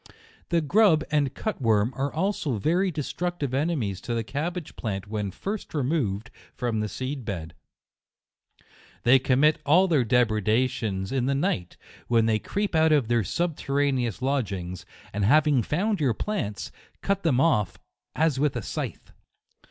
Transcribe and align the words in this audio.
The 0.49 0.61
grub 0.61 1.03
and 1.11 1.35
cut 1.35 1.61
worm 1.61 1.93
are 1.95 2.11
also 2.11 2.57
very 2.57 2.89
de 2.89 3.01
structive 3.03 3.53
enemies 3.53 4.01
to 4.01 4.15
the 4.15 4.23
cabbage 4.23 4.75
plant 4.75 5.05
when 5.07 5.29
first 5.29 5.75
removed 5.75 6.31
from 6.55 6.79
the 6.79 6.89
seed 6.89 7.23
bed. 7.23 7.53
They 9.03 9.19
com 9.19 9.41
mit 9.41 9.61
all 9.63 9.87
their 9.87 10.03
depredations 10.03 11.11
in 11.11 11.27
the 11.27 11.35
night, 11.35 11.77
when 12.07 12.25
they 12.25 12.39
creep 12.39 12.73
out 12.73 12.91
of 12.91 13.09
their 13.09 13.23
subterraneous 13.23 14.21
lodg 14.23 14.51
ings, 14.51 14.87
and 15.13 15.23
having 15.23 15.61
found 15.61 15.99
your 16.01 16.15
plants, 16.15 16.71
cut 17.03 17.21
them 17.21 17.39
off 17.39 17.77
as 18.15 18.39
with 18.39 18.55
a 18.55 18.63
scythe. 18.63 19.13